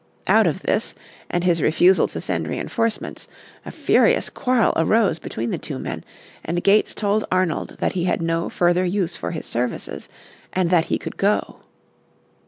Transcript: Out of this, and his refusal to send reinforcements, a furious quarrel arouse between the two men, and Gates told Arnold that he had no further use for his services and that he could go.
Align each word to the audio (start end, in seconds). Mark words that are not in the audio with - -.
Out 0.25 0.47
of 0.47 0.63
this, 0.63 0.95
and 1.29 1.43
his 1.43 1.61
refusal 1.61 2.07
to 2.07 2.19
send 2.19 2.47
reinforcements, 2.47 3.27
a 3.63 3.69
furious 3.69 4.31
quarrel 4.31 4.73
arouse 4.75 5.19
between 5.19 5.51
the 5.51 5.59
two 5.59 5.77
men, 5.77 6.03
and 6.43 6.63
Gates 6.63 6.95
told 6.95 7.23
Arnold 7.31 7.77
that 7.79 7.93
he 7.93 8.05
had 8.05 8.19
no 8.19 8.49
further 8.49 8.83
use 8.83 9.15
for 9.15 9.29
his 9.29 9.45
services 9.45 10.09
and 10.53 10.71
that 10.71 10.85
he 10.85 10.97
could 10.97 11.17
go. 11.17 11.57